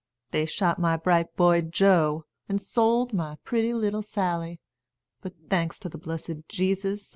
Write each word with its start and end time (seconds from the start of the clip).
They 0.31 0.47
shot 0.47 0.79
my 0.79 0.97
bright 0.97 1.35
boy 1.35 1.61
Joe, 1.61 2.25
an' 2.49 2.57
sold 2.57 3.13
my 3.13 3.35
pretty 3.43 3.71
little 3.71 4.01
Sally; 4.01 4.59
but, 5.21 5.33
thanks 5.47 5.77
to 5.77 5.89
the 5.89 5.99
blessed 5.99 6.47
Jesus! 6.49 7.09